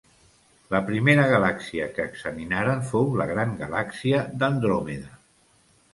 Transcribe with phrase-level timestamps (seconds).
[0.75, 5.13] La primera galàxia que examinaren fou la Gran galàxia d'Andròmeda.